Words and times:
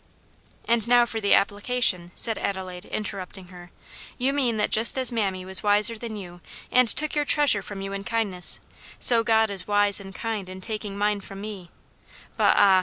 "And 0.67 0.87
now 0.87 1.05
for 1.05 1.21
the 1.21 1.35
application," 1.35 2.09
said 2.15 2.39
Adelaide, 2.39 2.85
interrupting 2.85 3.49
her; 3.49 3.69
"you 4.17 4.33
mean 4.33 4.57
that 4.57 4.71
just 4.71 4.97
as 4.97 5.11
mammy 5.11 5.45
was 5.45 5.61
wiser 5.61 5.95
than 5.95 6.15
you, 6.17 6.41
and 6.71 6.87
took 6.87 7.13
your 7.13 7.23
treasure 7.23 7.61
from 7.61 7.81
you 7.81 7.93
in 7.93 8.03
kindness, 8.03 8.59
so 8.99 9.23
God 9.23 9.51
is 9.51 9.67
wise 9.67 9.99
and 9.99 10.15
kind 10.15 10.49
in 10.49 10.59
taking 10.59 10.97
mine 10.97 11.21
from 11.21 11.39
me; 11.39 11.69
but 12.35 12.57
ah! 12.57 12.79